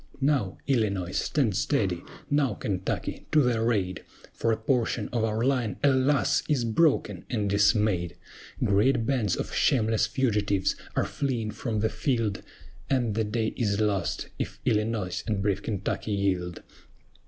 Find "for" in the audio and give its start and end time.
4.33-4.51